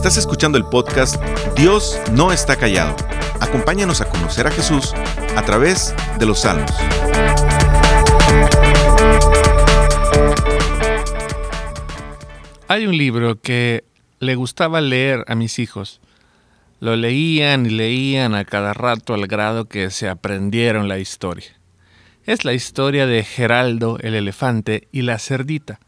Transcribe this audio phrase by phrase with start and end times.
[0.00, 1.22] Estás escuchando el podcast
[1.54, 2.96] Dios no está callado.
[3.38, 4.94] Acompáñanos a conocer a Jesús
[5.36, 6.70] a través de los salmos.
[12.66, 13.84] Hay un libro que
[14.20, 16.00] le gustaba leer a mis hijos.
[16.80, 21.60] Lo leían y leían a cada rato al grado que se aprendieron la historia.
[22.24, 25.78] Es la historia de Geraldo el elefante y la cerdita.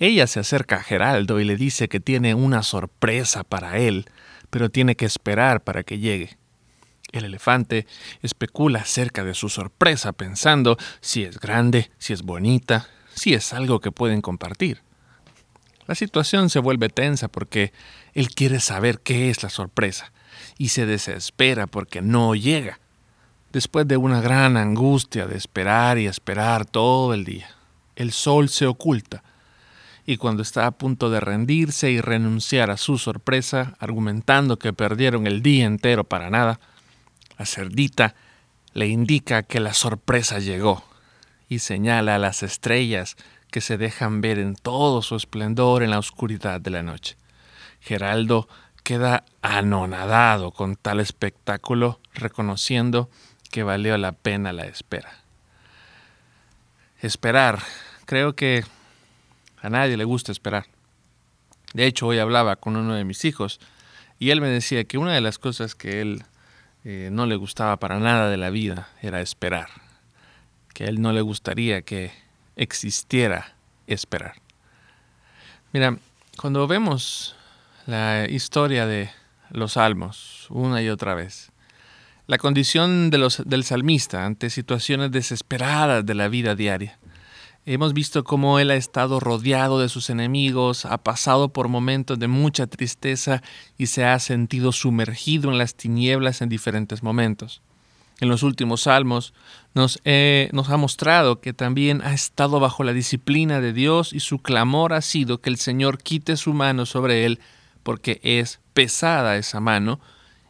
[0.00, 4.06] Ella se acerca a Geraldo y le dice que tiene una sorpresa para él,
[4.48, 6.38] pero tiene que esperar para que llegue.
[7.12, 7.86] El elefante
[8.22, 13.80] especula acerca de su sorpresa pensando si es grande, si es bonita, si es algo
[13.80, 14.80] que pueden compartir.
[15.86, 17.74] La situación se vuelve tensa porque
[18.14, 20.12] él quiere saber qué es la sorpresa
[20.56, 22.80] y se desespera porque no llega,
[23.52, 27.50] después de una gran angustia de esperar y esperar todo el día.
[27.96, 29.22] El sol se oculta
[30.06, 35.26] y cuando está a punto de rendirse y renunciar a su sorpresa, argumentando que perdieron
[35.26, 36.60] el día entero para nada,
[37.38, 38.14] la cerdita
[38.72, 40.84] le indica que la sorpresa llegó
[41.48, 43.16] y señala a las estrellas
[43.50, 47.16] que se dejan ver en todo su esplendor en la oscuridad de la noche.
[47.80, 48.48] Geraldo
[48.84, 53.10] queda anonadado con tal espectáculo, reconociendo
[53.50, 55.12] que valió la pena la espera.
[57.00, 57.60] Esperar.
[58.04, 58.64] Creo que
[59.62, 60.66] a nadie le gusta esperar.
[61.74, 63.60] De hecho, hoy hablaba con uno de mis hijos
[64.18, 66.24] y él me decía que una de las cosas que él
[66.84, 69.68] eh, no le gustaba para nada de la vida era esperar.
[70.74, 72.12] Que a él no le gustaría que
[72.56, 73.54] existiera
[73.86, 74.34] esperar.
[75.72, 75.98] Mira,
[76.36, 77.36] cuando vemos
[77.86, 79.10] la historia de
[79.50, 81.52] los salmos una y otra vez,
[82.26, 86.98] la condición de los, del salmista ante situaciones desesperadas de la vida diaria,
[87.66, 92.26] Hemos visto cómo él ha estado rodeado de sus enemigos, ha pasado por momentos de
[92.26, 93.42] mucha tristeza
[93.76, 97.60] y se ha sentido sumergido en las tinieblas en diferentes momentos.
[98.18, 99.34] En los últimos salmos
[99.74, 100.00] nos,
[100.52, 104.94] nos, ha mostrado que también ha estado bajo la disciplina de Dios y su clamor
[104.94, 107.40] ha sido que el Señor quite su mano sobre él
[107.82, 110.00] porque es pesada esa mano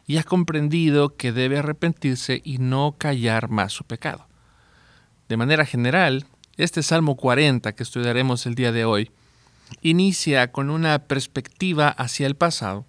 [0.07, 4.27] y ha comprendido que debe arrepentirse y no callar más su pecado.
[5.29, 6.25] De manera general,
[6.57, 9.11] este Salmo 40 que estudiaremos el día de hoy
[9.81, 12.85] inicia con una perspectiva hacia el pasado.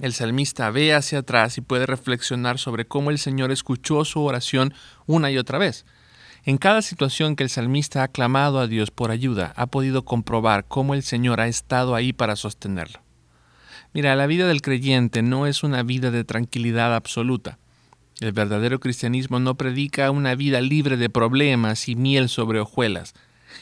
[0.00, 4.74] El salmista ve hacia atrás y puede reflexionar sobre cómo el Señor escuchó su oración
[5.06, 5.84] una y otra vez.
[6.44, 10.66] En cada situación que el salmista ha clamado a Dios por ayuda, ha podido comprobar
[10.66, 13.00] cómo el Señor ha estado ahí para sostenerlo.
[13.94, 17.58] Mira, la vida del creyente no es una vida de tranquilidad absoluta.
[18.20, 23.14] El verdadero cristianismo no predica una vida libre de problemas y miel sobre hojuelas.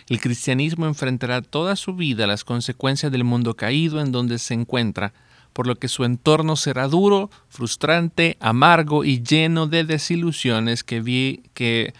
[0.08, 5.12] El cristianismo enfrentará toda su vida las consecuencias del mundo caído en donde se encuentra,
[5.52, 11.92] por lo que su entorno será duro, frustrante, amargo y lleno de desilusiones que,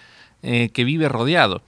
[0.43, 1.63] eh, vive rodeado.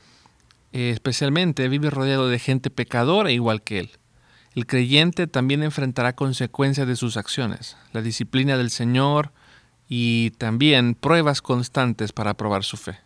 [0.72, 3.90] Eh, especialmente vive rodeado de gente pecadora igual que él.
[4.54, 7.76] El creyente también enfrentará consecuencias de sus acciones.
[7.92, 9.32] La disciplina del Señor,
[9.88, 12.98] y también pruebas constantes para probar su fe.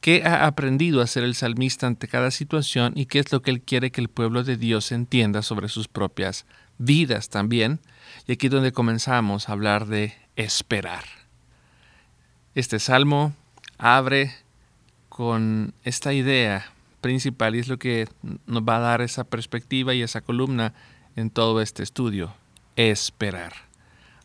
[0.00, 3.50] ¿Qué ha aprendido a hacer el salmista ante cada situación y qué es lo que
[3.50, 6.46] él quiere que el pueblo de Dios entienda sobre sus propias
[6.78, 7.80] vidas también?
[8.26, 11.04] Y aquí es donde comenzamos a hablar de esperar.
[12.54, 13.34] Este salmo
[13.76, 14.32] abre
[15.10, 16.72] con esta idea
[17.02, 18.08] principal y es lo que
[18.46, 20.72] nos va a dar esa perspectiva y esa columna
[21.14, 22.34] en todo este estudio,
[22.76, 23.52] esperar.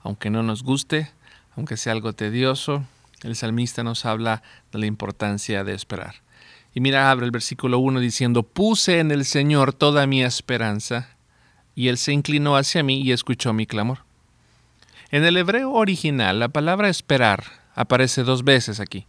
[0.02, 1.12] Aunque no nos guste,
[1.56, 2.86] aunque sea algo tedioso,
[3.24, 6.16] el salmista nos habla de la importancia de esperar.
[6.74, 11.16] Y mira, abre el versículo 1 diciendo, puse en el Señor toda mi esperanza,
[11.74, 14.00] y Él se inclinó hacia mí y escuchó mi clamor.
[15.12, 17.44] En el hebreo original, la palabra esperar
[17.74, 19.08] aparece dos veces aquí.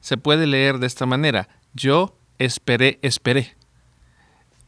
[0.00, 3.56] Se puede leer de esta manera, yo esperé, esperé.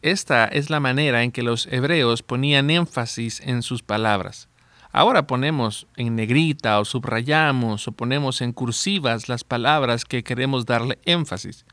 [0.02, 4.48] Esta es la manera en que los hebreos ponían énfasis en sus palabras.
[4.92, 10.98] Ahora ponemos en negrita o subrayamos o ponemos en cursivas las palabras que queremos darle
[11.04, 11.64] énfasis.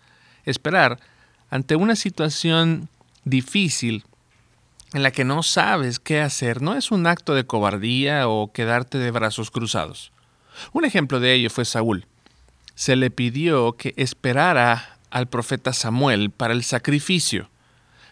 [0.44, 1.00] Esperar
[1.50, 2.90] ante una situación
[3.24, 4.04] difícil
[4.94, 8.98] en la que no sabes qué hacer no es un acto de cobardía o quedarte
[8.98, 10.12] de brazos cruzados.
[10.72, 12.06] Un ejemplo de ello fue Saúl.
[12.76, 17.50] Se le pidió que esperara al profeta Samuel para el sacrificio,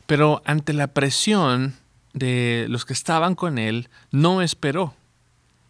[0.05, 1.75] pero ante la presión
[2.13, 4.93] de los que estaban con él, no esperó.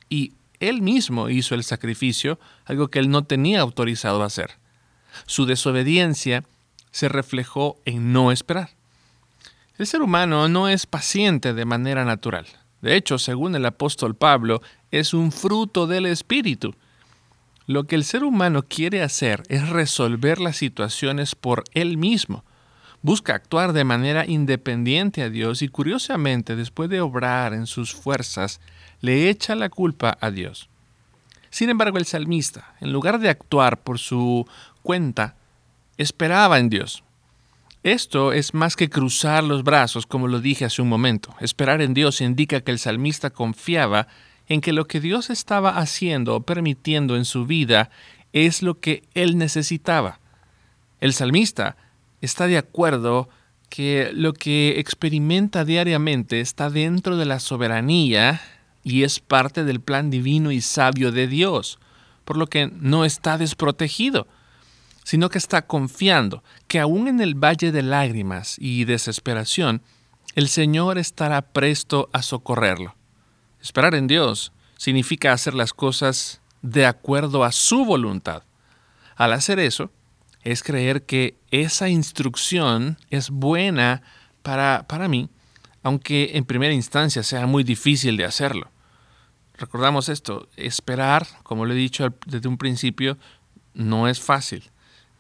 [0.10, 4.52] Y él mismo hizo el sacrificio, algo que él no tenía autorizado a hacer.
[5.26, 6.44] Su desobediencia
[6.92, 8.70] se reflejó en no esperar.
[9.78, 12.46] El ser humano no es paciente de manera natural.
[12.82, 14.62] De hecho, según el apóstol Pablo,
[14.92, 16.76] es un fruto del Espíritu.
[17.66, 22.44] Lo que el ser humano quiere hacer es resolver las situaciones por él mismo.
[23.04, 28.62] Busca actuar de manera independiente a Dios y curiosamente, después de obrar en sus fuerzas,
[29.02, 30.70] le echa la culpa a Dios.
[31.50, 34.48] Sin embargo, el salmista, en lugar de actuar por su
[34.84, 35.36] cuenta,
[35.98, 37.04] esperaba en Dios.
[37.84, 41.36] Esto es más que cruzar los brazos, como lo dije hace un momento.
[41.42, 44.08] Esperar en Dios indica que el salmista confiaba
[44.48, 47.90] en que lo que Dios estaba haciendo o permitiendo en su vida
[48.32, 50.22] es lo que él necesitaba.
[51.02, 51.76] El salmista
[52.26, 53.30] está de acuerdo
[53.70, 58.42] que lo que experimenta diariamente está dentro de la soberanía
[58.84, 61.80] y es parte del plan divino y sabio de Dios,
[62.26, 64.28] por lo que no está desprotegido
[65.04, 69.82] sino que está confiando que aún en el valle de lágrimas y desesperación,
[70.36, 72.96] el Señor estará presto a socorrerlo.
[73.62, 78.44] Esperar en Dios significa hacer las cosas de acuerdo a su voluntad.
[79.16, 79.92] Al hacer eso,
[80.44, 84.02] es creer que esa instrucción es buena
[84.42, 85.30] para, para mí,
[85.84, 88.70] aunque en primera instancia sea muy difícil de hacerlo.
[89.58, 93.18] Recordamos esto, esperar, como lo he dicho desde un principio,
[93.74, 94.64] no es fácil.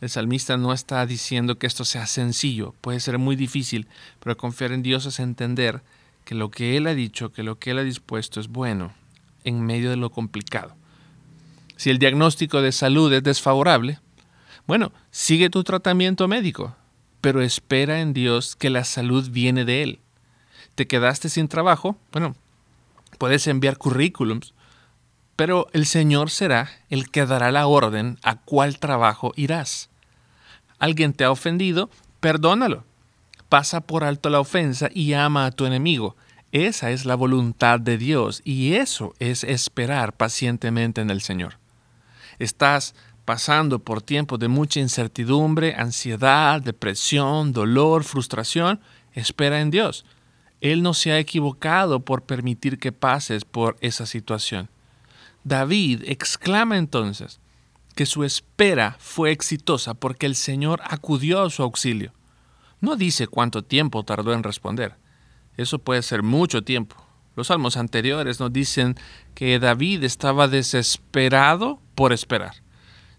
[0.01, 3.87] El salmista no está diciendo que esto sea sencillo, puede ser muy difícil,
[4.19, 5.81] pero confiar en Dios es entender
[6.25, 8.93] que lo que Él ha dicho, que lo que Él ha dispuesto es bueno
[9.45, 10.75] en medio de lo complicado.
[11.77, 13.99] Si el diagnóstico de salud es desfavorable,
[14.67, 16.75] bueno, sigue tu tratamiento médico,
[17.21, 19.99] pero espera en Dios que la salud viene de Él.
[20.75, 21.97] ¿Te quedaste sin trabajo?
[22.11, 22.35] Bueno,
[23.17, 24.53] puedes enviar currículums,
[25.35, 29.89] pero el Señor será el que dará la orden a cuál trabajo irás
[30.83, 31.89] alguien te ha ofendido,
[32.19, 32.83] perdónalo.
[33.47, 36.17] Pasa por alto la ofensa y ama a tu enemigo.
[36.51, 41.57] Esa es la voluntad de Dios y eso es esperar pacientemente en el Señor.
[42.37, 42.95] Estás
[43.25, 48.79] pasando por tiempos de mucha incertidumbre, ansiedad, depresión, dolor, frustración.
[49.13, 50.05] Espera en Dios.
[50.61, 54.69] Él no se ha equivocado por permitir que pases por esa situación.
[55.43, 57.39] David exclama entonces,
[57.95, 62.13] que su espera fue exitosa porque el Señor acudió a su auxilio.
[62.81, 64.95] No dice cuánto tiempo tardó en responder.
[65.57, 66.95] Eso puede ser mucho tiempo.
[67.35, 68.95] Los salmos anteriores nos dicen
[69.35, 72.62] que David estaba desesperado por esperar.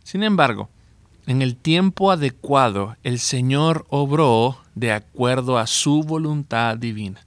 [0.05, 0.71] Sin embargo,
[1.27, 7.27] en el tiempo adecuado el Señor obró de acuerdo a su voluntad divina.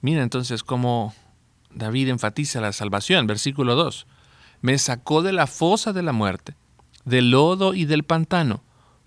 [0.00, 1.14] Mira entonces cómo
[1.74, 4.06] David enfatiza la salvación, versículo 2
[4.62, 6.54] me sacó de la fosa de la muerte,
[7.04, 8.62] del lodo y del pantano,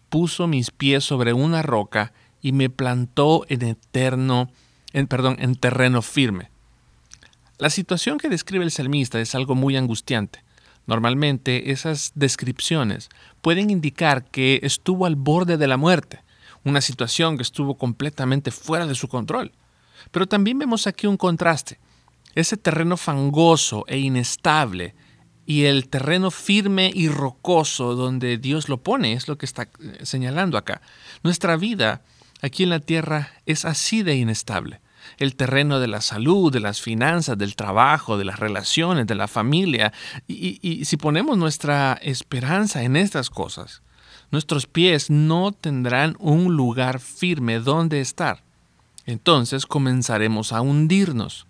[0.10, 4.52] puso mis pies sobre una roca y me plantó en eterno,
[5.08, 6.52] perdón, en terreno firme.
[7.58, 10.44] La situación que describe el salmista es algo muy angustiante.
[10.88, 13.10] Normalmente esas descripciones
[13.42, 16.22] pueden indicar que estuvo al borde de la muerte,
[16.64, 19.52] una situación que estuvo completamente fuera de su control.
[20.12, 21.80] Pero también vemos aquí un contraste.
[22.36, 24.94] Ese terreno fangoso e inestable
[25.46, 30.00] y el terreno firme y rocoso donde Dios lo pone, es lo que está eh,
[30.04, 30.82] señalando acá.
[31.24, 32.02] Nuestra vida
[32.42, 34.82] aquí en la tierra es así de inestable.
[35.18, 39.28] El terreno de la salud, de las finanzas, del trabajo, de las relaciones, de la
[39.28, 39.94] familia.
[40.28, 43.82] Y, si ponemos nuestra esperanza en estas cosas,
[44.32, 48.44] nuestros pies no tendrán un lugar firme donde estar.
[49.06, 51.48] Entonces comenzaremos a hundirnos.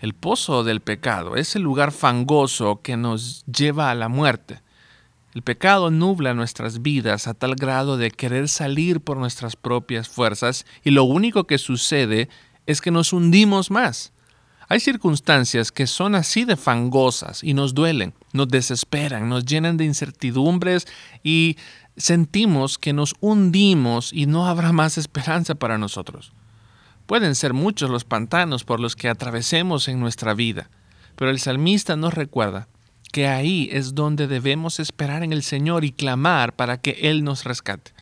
[0.00, 4.60] El pozo del pecado es el lugar fangoso que nos lleva a la muerte.
[5.36, 10.64] El pecado nubla nuestras vidas a tal grado de querer salir por nuestras propias fuerzas
[10.82, 12.30] y lo único que sucede
[12.66, 14.12] es que nos hundimos más.
[14.68, 19.84] Hay circunstancias que son así de fangosas y nos duelen, nos desesperan, nos llenan de
[19.84, 20.88] incertidumbres
[21.22, 21.56] y
[21.96, 26.32] sentimos que nos hundimos y no habrá más esperanza para nosotros.
[27.06, 30.68] Pueden ser muchos los pantanos por los que atravesemos en nuestra vida,
[31.14, 32.66] pero el salmista nos recuerda
[33.12, 37.44] que ahí es donde debemos esperar en el Señor y clamar para que Él nos
[37.44, 37.92] rescate.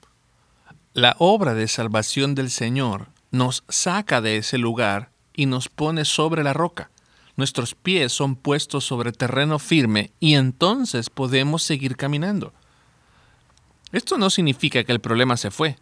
[0.94, 6.44] La obra de salvación del Señor nos saca de ese lugar y nos pone sobre
[6.44, 6.90] la roca.
[7.36, 12.52] Nuestros pies son puestos sobre terreno firme y entonces podemos seguir caminando.
[13.90, 15.76] Esto no significa que el problema se fue.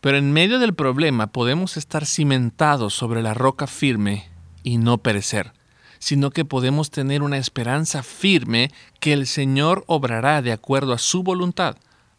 [0.00, 4.28] Pero en medio del problema podemos estar cimentados sobre la roca firme
[4.62, 5.52] y no perecer,
[5.98, 11.22] sino que podemos tener una esperanza firme que el Señor obrará de acuerdo a su
[11.22, 11.76] voluntad.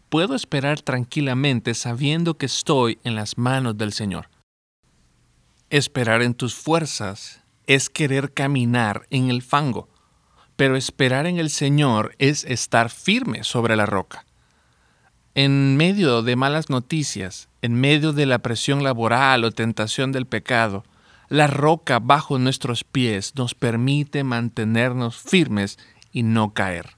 [0.09, 4.27] Puedo esperar tranquilamente sabiendo que estoy en las manos del Señor.
[5.69, 9.89] Esperar en tus fuerzas es querer caminar en el fango,
[10.55, 14.25] pero esperar en el Señor es estar firme sobre la roca.
[15.35, 20.85] En medio de malas noticias, en medio de la presión laboral o tentación del pecado,
[21.27, 25.77] la roca bajo nuestros pies nos permite mantenernos firmes
[26.13, 26.95] y no caer.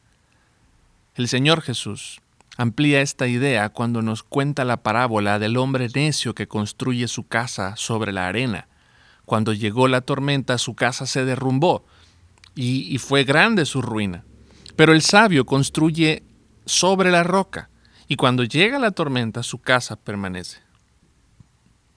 [1.15, 2.21] El Señor Jesús
[2.59, 7.77] amplía esta idea cuando nos cuenta la parábola del hombre necio que construye su casa
[7.77, 8.67] sobre la arena.
[9.23, 11.85] Cuando llegó la tormenta su casa se derrumbó
[12.55, 14.25] y, fue grande su ruina.
[14.75, 16.23] Pero el sabio construye
[16.65, 17.69] sobre la roca
[18.09, 20.59] y cuando llega la tormenta su casa permanece.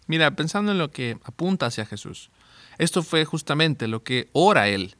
[0.06, 2.30] Mira, pensando en lo que apunta hacia Jesús,
[2.78, 4.94] esto fue justamente lo que ora él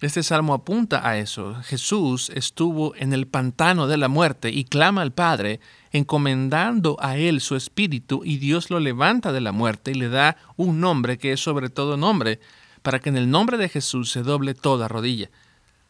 [0.00, 1.56] este salmo apunta a eso.
[1.64, 5.58] Jesús estuvo en el pantano de la muerte y clama al Padre,
[5.90, 10.36] encomendando a Él su espíritu, y Dios lo levanta de la muerte y le da
[10.56, 12.38] un nombre que es sobre todo nombre,
[12.82, 15.30] para que en el nombre de Jesús se doble toda rodilla.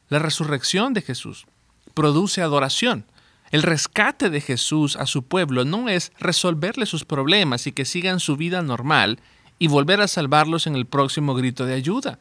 [0.09, 1.47] La resurrección de Jesús
[1.93, 3.05] produce adoración.
[3.50, 8.21] El rescate de Jesús a su pueblo no es resolverle sus problemas y que sigan
[8.21, 9.21] su vida normal
[9.59, 12.19] y volver a salvarlos en el próximo grito de ayuda.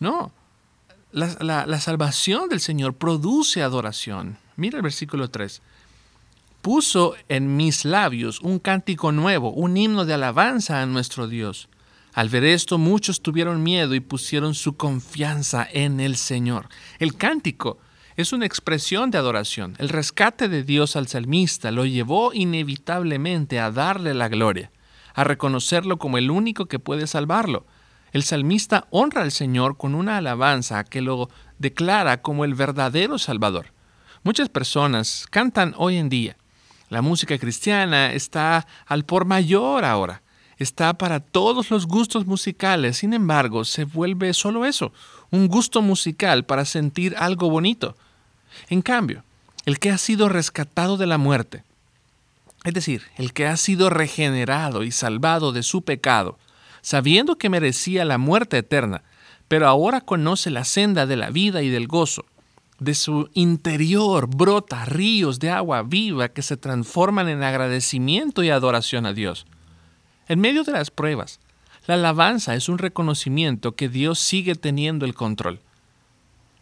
[0.00, 0.32] No,
[1.14, 4.36] la, salvación del Señor produce adoración.
[4.56, 5.62] Mira el versículo 3.
[6.60, 11.68] Puso en mis labios un cántico nuevo, un himno de alabanza a nuestro Dios.
[12.14, 16.68] Al ver esto, muchos tuvieron miedo y pusieron su confianza en el Señor.
[16.98, 17.78] El cántico
[18.16, 19.74] es una expresión de adoración.
[19.78, 24.70] El rescate de Dios al salmista lo llevó inevitablemente a darle la gloria,
[25.14, 27.66] a reconocerlo como el único que puede salvarlo.
[28.14, 31.28] El salmista honra al Señor con una alabanza que lo
[31.58, 33.72] declara como el verdadero Salvador.
[34.22, 36.36] Muchas personas cantan hoy en día.
[36.90, 40.22] La música cristiana está al por mayor ahora.
[40.58, 42.98] Está para todos los gustos musicales.
[42.98, 44.92] Sin embargo, se vuelve solo eso,
[45.32, 47.96] un gusto musical para sentir algo bonito.
[48.68, 49.24] En cambio,
[49.66, 51.64] el que ha sido rescatado de la muerte,
[52.62, 56.38] es decir, el que ha sido regenerado y salvado de su pecado,
[56.84, 59.02] sabiendo que merecía la muerte eterna,
[59.48, 62.26] pero ahora conoce la senda de la vida y del gozo.
[62.78, 69.06] De su interior brota ríos de agua viva que se transforman en agradecimiento y adoración
[69.06, 69.46] a Dios.
[70.28, 71.40] En medio de las pruebas,
[71.86, 75.60] la alabanza es un reconocimiento que Dios sigue teniendo el control.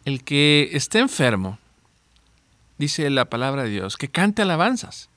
[0.05, 1.59] El que esté enfermo,
[2.77, 5.09] dice la palabra de Dios, que cante alabanzas.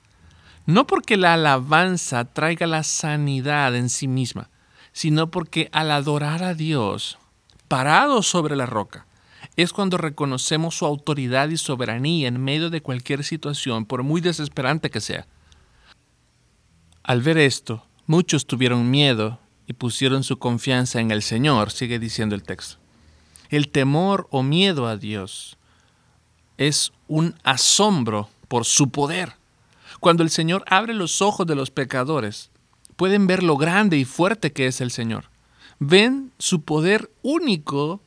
[0.66, 4.50] No porque la alabanza traiga la sanidad en sí misma,
[4.96, 7.18] sino porque al adorar a Dios,
[7.68, 9.04] parados sobre la roca,
[9.54, 14.88] es cuando reconocemos su autoridad y soberanía en medio de cualquier situación, por muy desesperante
[14.88, 15.26] que sea.
[17.02, 22.34] Al ver esto, muchos tuvieron miedo y pusieron su confianza en el Señor, sigue diciendo
[22.34, 22.78] el texto.
[23.50, 25.58] El temor o miedo a Dios
[26.56, 29.34] es un asombro por su poder.
[30.00, 32.50] Cuando el Señor abre los ojos de los pecadores,
[32.96, 35.30] pueden ver lo grande y fuerte que es el Señor.
[35.78, 38.00] Ven su poder único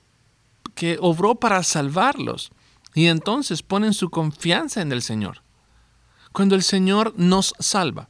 [0.76, 2.52] que obró para salvarlos
[2.94, 5.42] y entonces ponen su confianza en el Señor.
[6.32, 8.10] Cuando el Señor nos salva,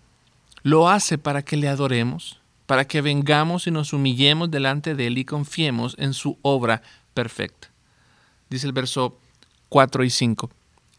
[0.63, 5.17] lo hace para que le adoremos, para que vengamos y nos humillemos delante de Él
[5.17, 6.81] y confiemos en su obra
[7.13, 7.69] perfecta.
[8.49, 9.19] Dice el verso
[9.69, 10.49] 4 y 5.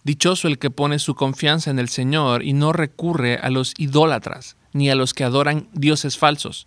[0.02, 4.56] Dichoso el que pone su confianza en el Señor y no recurre a los idólatras
[4.72, 6.66] ni a los que adoran dioses falsos.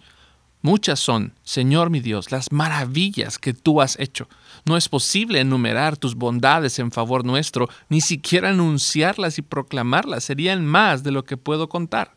[0.62, 4.30] Muchas son, Señor mi Dios, las maravillas que tú has hecho.
[4.66, 10.66] No es posible enumerar tus bondades en favor nuestro, ni siquiera anunciarlas y proclamarlas serían
[10.66, 12.16] más de lo que puedo contar.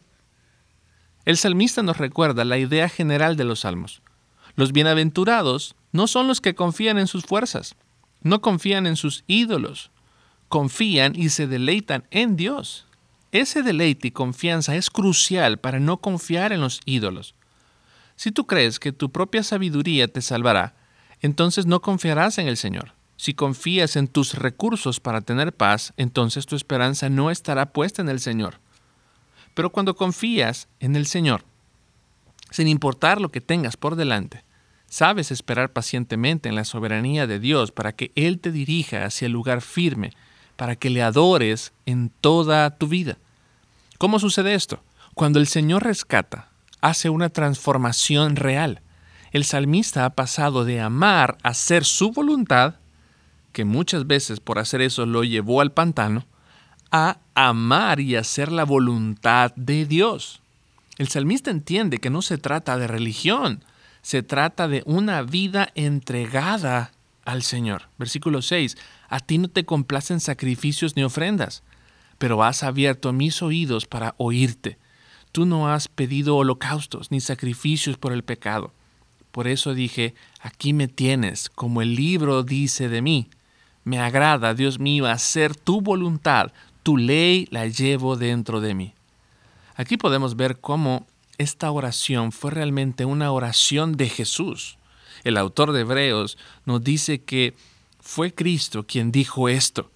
[1.25, 4.01] El salmista nos recuerda la idea general de los salmos.
[4.55, 7.75] Los bienaventurados no son los que confían en sus fuerzas,
[8.23, 9.91] no confían en sus ídolos,
[10.49, 12.87] confían y se deleitan en Dios.
[13.33, 17.35] Ese deleite y confianza es crucial para no confiar en los ídolos.
[18.15, 20.75] Si tú crees que tu propia sabiduría te salvará,
[21.21, 22.93] entonces no confiarás en el Señor.
[23.17, 28.09] Si confías en tus recursos para tener paz, entonces tu esperanza no estará puesta en
[28.09, 28.61] el Señor.
[29.55, 31.45] Pero cuando confías en el Señor,
[32.51, 34.45] sin importar lo que tengas por delante,
[34.89, 39.33] sabes esperar pacientemente en la soberanía de Dios para que Él te dirija hacia el
[39.33, 40.13] lugar firme
[40.57, 43.19] para que le adores en toda tu vida.
[43.99, 44.83] ¿Cómo sucede esto?
[45.15, 46.49] Cuando el Señor rescata,
[46.81, 48.83] hace una transformación real.
[49.33, 52.77] El salmista ha pasado de amar a hacer su voluntad,
[53.53, 56.27] que muchas veces por hacer eso lo llevó al pantano,
[56.91, 60.41] a amar y hacer la voluntad de Dios.
[60.99, 63.63] El salmista entiende que no se trata de religión,
[64.03, 66.93] Se trata de una vida entregada
[67.25, 67.89] al Señor.
[67.99, 68.77] Versículo 6.
[69.09, 71.63] A ti no te complacen sacrificios ni ofrendas,
[72.19, 74.79] pero has abierto mis oídos para oírte.
[75.33, 78.73] Tú no has pedido holocaustos ni sacrificios por el pecado.
[79.33, 83.29] Por eso dije, aquí me tienes, como el libro dice de mí.
[83.85, 88.95] Me agrada, Dios mío, hacer tu voluntad, tu ley la llevo dentro de mí.
[89.75, 94.79] Aquí podemos ver cómo esta oración fue realmente una oración de Jesús.
[95.23, 97.55] El autor de Hebreos nos dice que
[98.07, 99.91] fue Cristo quien dijo esto.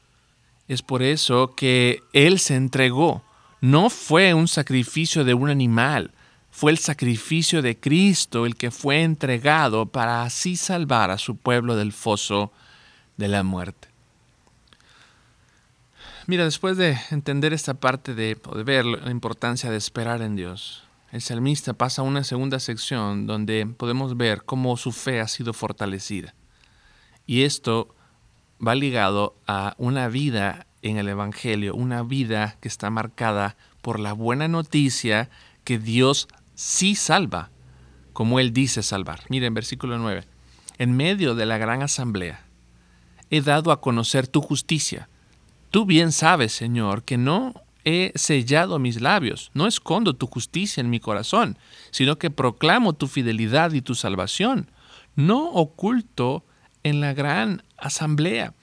[0.66, 3.22] Es por eso que Él se entregó.
[3.60, 6.10] No fue un sacrificio de un animal,
[6.50, 11.76] fue el sacrificio de Cristo el que fue entregado para así salvar a su pueblo
[11.76, 12.50] del foso
[13.16, 13.88] de la muerte.
[16.26, 20.82] Mira, después de entender esta parte de, de ver la importancia de esperar en Dios,
[21.12, 25.52] el salmista pasa a una segunda sección donde podemos ver cómo su fe ha sido
[25.52, 26.34] fortalecida.
[27.26, 27.94] Y esto
[28.66, 34.12] va ligado a una vida en el Evangelio, una vida que está marcada por la
[34.12, 35.30] buena noticia
[35.64, 37.50] que Dios sí salva,
[38.12, 39.20] como Él dice salvar.
[39.28, 40.24] Miren, versículo 9.
[40.78, 42.44] En medio de la gran asamblea,
[43.30, 45.08] he dado a conocer tu justicia.
[45.70, 50.90] Tú bien sabes, Señor, que no he sellado mis labios, no escondo tu justicia en
[50.90, 51.58] mi corazón,
[51.90, 54.70] sino que proclamo tu fidelidad y tu salvación.
[55.16, 56.44] No oculto
[56.82, 58.54] en la gran asamblea,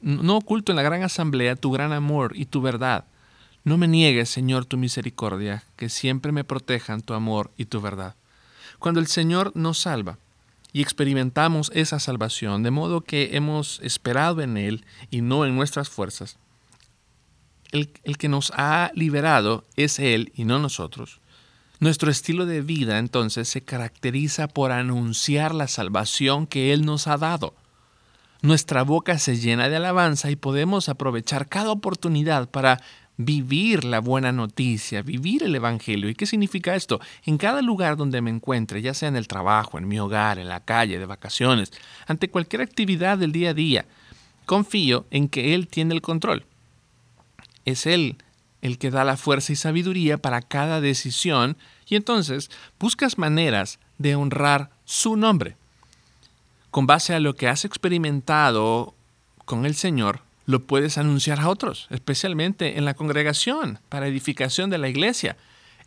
[0.00, 3.04] no oculto en la gran asamblea tu gran amor y tu verdad.
[3.64, 8.14] No me niegues, Señor, tu misericordia, que siempre me protejan tu amor y tu verdad.
[8.78, 10.18] Cuando el Señor nos salva
[10.72, 15.88] y experimentamos esa salvación, de modo que hemos esperado en Él y no en nuestras
[15.88, 16.38] fuerzas,
[17.72, 21.20] el, el que nos ha liberado es Él y no nosotros.
[21.80, 27.18] Nuestro estilo de vida entonces se caracteriza por anunciar la salvación que Él nos ha
[27.18, 27.54] dado.
[28.42, 32.80] Nuestra boca se llena de alabanza y podemos aprovechar cada oportunidad para
[33.16, 36.08] vivir la buena noticia, vivir el Evangelio.
[36.08, 37.00] ¿Y qué significa esto?
[37.24, 40.48] En cada lugar donde me encuentre, ya sea en el trabajo, en mi hogar, en
[40.48, 41.72] la calle, de vacaciones,
[42.06, 43.86] ante cualquier actividad del día a día,
[44.44, 46.44] confío en que Él tiene el control.
[47.64, 48.16] Es Él
[48.60, 54.14] el que da la fuerza y sabiduría para cada decisión y entonces buscas maneras de
[54.16, 55.56] honrar su nombre.
[56.76, 58.94] Con base a lo que has experimentado
[59.46, 64.76] con el Señor, lo puedes anunciar a otros, especialmente en la congregación, para edificación de
[64.76, 65.38] la iglesia.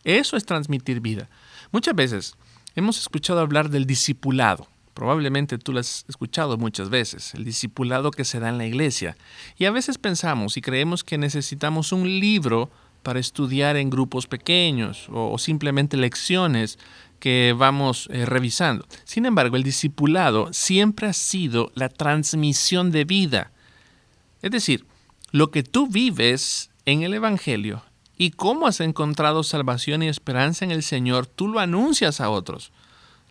[0.04, 1.30] Eso es transmitir vida.
[1.72, 2.36] Muchas veces
[2.74, 4.66] hemos escuchado hablar del discipulado.
[4.96, 9.16] Probablemente tú lo has escuchado muchas veces, el discipulado que se da en la iglesia.
[9.60, 12.72] Y a veces pensamos y creemos que necesitamos un libro
[13.04, 16.80] para estudiar en grupos pequeños o, simplemente lecciones
[17.20, 18.86] que vamos eh, revisando.
[19.04, 23.52] Sin embargo, el discipulado siempre ha sido la transmisión de vida
[24.42, 24.86] es decir,
[25.32, 27.84] lo que tú vives en el Evangelio
[28.18, 32.72] y cómo has encontrado salvación y esperanza en el Señor, tú lo anuncias a otros.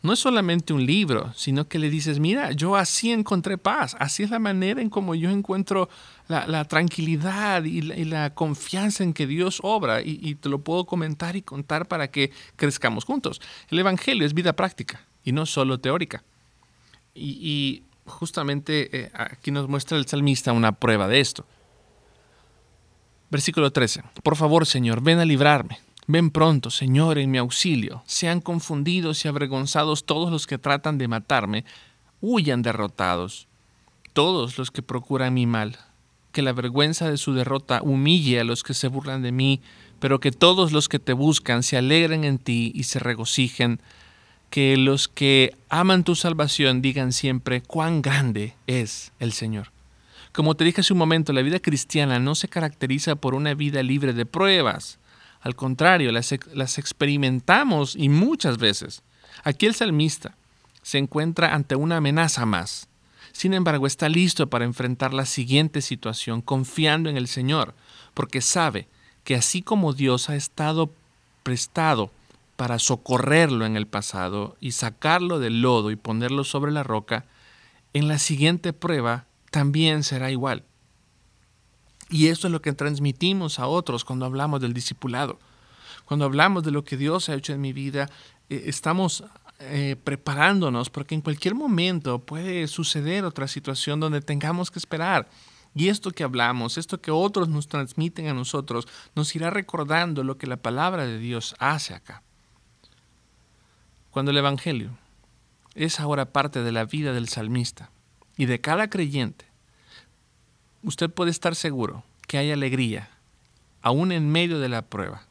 [0.02, 4.22] No es solamente un libro, sino que le dices, mira, yo así encontré paz, así
[4.22, 5.88] es la manera en cómo yo encuentro
[6.28, 11.42] la, tranquilidad y la, confianza en que Dios obra y, te lo puedo comentar y
[11.42, 13.40] contar para que crezcamos juntos.
[13.68, 16.22] El Evangelio es vida práctica y no solo teórica.
[17.14, 21.46] y justamente eh, aquí nos muestra el salmista una prueba de esto.
[23.30, 24.02] Versículo 13.
[24.22, 25.80] Por favor, Señor, ven a librarme.
[26.06, 28.02] Ven pronto, Señor, en mi auxilio.
[28.06, 31.64] Sean confundidos y avergonzados todos los que tratan de matarme.
[32.22, 33.46] Huyan derrotados.
[34.14, 35.78] Todos los que procuran mi mal.
[36.32, 39.60] Que la vergüenza de su derrota humille a los que se burlan de mí,
[40.00, 43.80] pero que todos los que te buscan se alegren en ti y se regocijen
[44.50, 49.70] que los que aman tu salvación digan siempre cuán grande es el Señor.
[50.32, 53.82] Como te dije hace un momento, la vida cristiana no se caracteriza por una vida
[53.82, 54.98] libre de pruebas.
[55.40, 59.02] Al contrario, las, las experimentamos y muchas veces.
[59.44, 60.34] Aquí el salmista
[60.82, 62.88] se encuentra ante una amenaza más.
[63.38, 67.72] Sin embargo, está listo para enfrentar la siguiente situación confiando en el Señor,
[68.12, 68.88] porque sabe
[69.22, 70.90] que así como Dios ha estado
[71.44, 72.10] prestado
[72.56, 77.26] para socorrerlo en el pasado y sacarlo del lodo y ponerlo sobre la roca,
[77.92, 80.64] en la siguiente prueba también será igual.
[82.10, 85.38] Y esto es lo que transmitimos a otros cuando hablamos del discipulado.
[86.06, 88.10] Cuando hablamos de lo que Dios ha hecho en mi vida,
[88.50, 89.22] eh, estamos
[89.60, 95.28] eh, preparándonos porque en cualquier momento puede suceder otra situación donde tengamos que esperar.
[95.74, 100.38] Y esto que hablamos, esto que otros nos transmiten a nosotros, nos irá recordando lo
[100.38, 102.22] que la palabra de Dios hace acá.
[104.10, 104.96] Cuando el Evangelio
[105.74, 107.90] es ahora parte de la vida del salmista
[108.36, 109.44] y de cada creyente.
[110.82, 113.10] Usted puede estar seguro que hay alegría,
[113.82, 115.22] aún en medio de la prueba.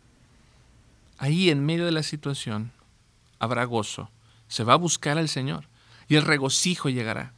[1.17, 2.71] Ahí en medio de la situación
[3.39, 4.09] habrá gozo.
[4.47, 5.65] Se va a buscar al Señor
[6.07, 7.33] y el regocijo llegará.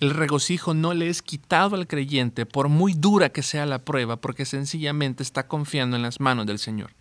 [0.00, 4.16] El regocijo no le es quitado al creyente por muy dura que sea la prueba,
[4.16, 6.92] porque sencillamente está confiando en las manos del Señor.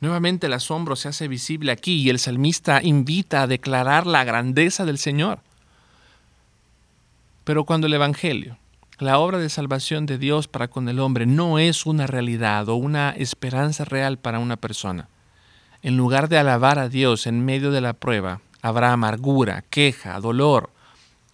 [0.00, 4.84] Nuevamente el asombro se hace visible aquí y el salmista invita a declarar la grandeza
[4.84, 5.40] del Señor.
[7.44, 8.58] Pero cuando el Evangelio,
[8.98, 12.74] la obra de salvación de Dios para con el hombre, no es una realidad o
[12.74, 15.08] una esperanza real para una persona,
[15.82, 20.70] en lugar de alabar a Dios en medio de la prueba, habrá amargura, queja, dolor,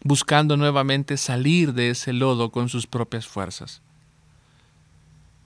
[0.04, 3.80] buscando nuevamente salir de ese lodo con sus propias fuerzas.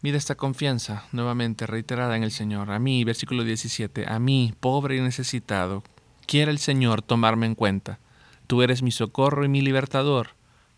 [0.02, 2.72] Mira esta confianza nuevamente reiterada en el Señor.
[2.72, 5.84] A mí, versículo 17, a mí, pobre y necesitado,
[6.26, 8.00] quiere el Señor tomarme en cuenta.
[8.48, 10.30] Tú eres mi socorro y mi libertador.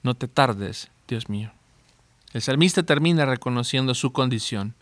[0.02, 1.52] No te tardes, Dios mío.
[2.34, 4.74] El salmista termina reconociendo su condición.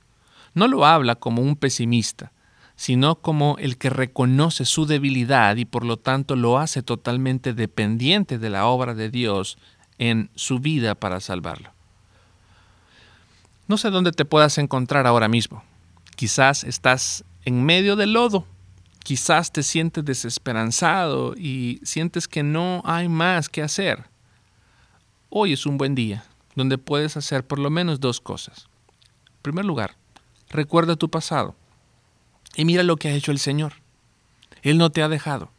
[0.54, 2.32] No lo habla como un pesimista,
[2.76, 8.38] sino como el que reconoce su debilidad y por lo tanto lo hace totalmente dependiente
[8.38, 9.56] de la obra de Dios
[9.98, 11.70] en su vida para salvarlo.
[13.66, 15.64] No sé dónde te puedas encontrar ahora mismo.
[16.14, 18.46] Quizás estás en medio del lodo,
[19.02, 24.04] quizás te sientes desesperanzado y sientes que no hay más que hacer.
[25.30, 28.66] Hoy es un buen día donde puedes hacer por lo menos dos cosas.
[29.36, 29.96] En primer lugar,
[30.50, 31.54] recuerda tu pasado
[32.54, 33.74] y mira lo que ha hecho el Señor.
[34.62, 35.50] Él no te ha dejado.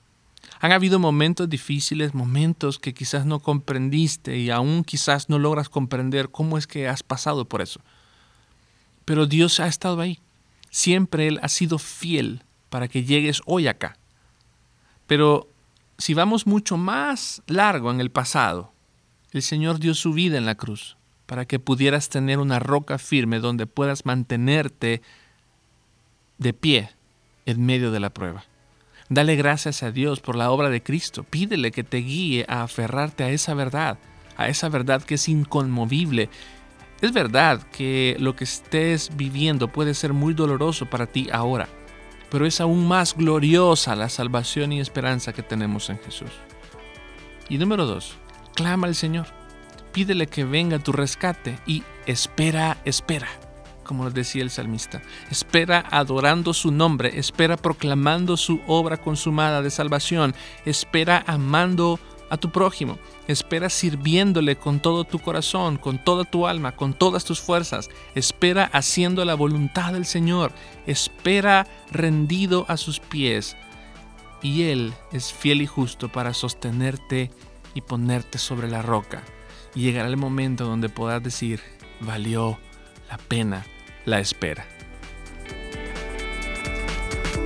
[0.60, 6.30] Han habido momentos difíciles, momentos que quizás no comprendiste y aún quizás no logras comprender
[6.30, 7.80] cómo es que has pasado por eso.
[9.06, 10.20] Pero Dios ha estado ahí.
[10.70, 13.98] Siempre Él ha sido fiel para que llegues hoy acá.
[15.06, 15.48] Pero
[15.98, 18.74] si vamos mucho más largo en el pasado,
[19.32, 23.40] el Señor dio su vida en la cruz para que pudieras tener una roca firme
[23.40, 25.02] donde puedas mantenerte
[26.38, 26.92] de pie
[27.46, 28.44] en medio de la prueba.
[29.10, 31.24] Dale gracias a Dios por la obra de Cristo.
[31.24, 33.98] Pídele que te guíe a aferrarte a esa verdad,
[34.36, 36.30] a esa verdad que es inconmovible.
[37.00, 41.70] Es verdad que lo que estés viviendo puede ser muy doloroso para ti ahora,
[42.30, 46.32] pero es aún más gloriosa la salvación y esperanza que tenemos en Jesús.
[47.48, 48.18] Y número dos,
[48.56, 49.28] clama al Señor.
[49.94, 53.30] Pídele que venga tu rescate y espera, espera
[53.88, 55.02] como decía el salmista.
[55.32, 62.52] Espera adorando su nombre, espera proclamando su obra consumada de salvación, espera amando a tu
[62.52, 67.90] prójimo, espera sirviéndole con todo tu corazón, con toda tu alma, con todas tus fuerzas,
[68.16, 70.52] espera haciendo la voluntad del Señor,
[70.86, 73.56] espera rendido a sus pies.
[74.42, 77.32] Y Él es fiel y justo para sostenerte
[77.74, 79.24] y ponerte sobre la roca.
[79.74, 81.62] Y llegará el momento donde podrás decir,
[82.02, 82.60] valió
[83.10, 83.66] la pena
[84.08, 84.66] la espera.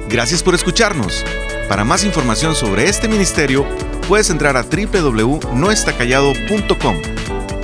[0.08, 1.26] Gracias por escucharnos.
[1.67, 3.65] Para más información sobre este ministerio,
[4.08, 7.02] puedes entrar a www.noestacallado.com.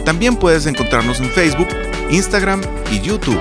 [0.03, 1.67] También puedes encontrarnos en Facebook,
[2.09, 3.39] Instagram y YouTube.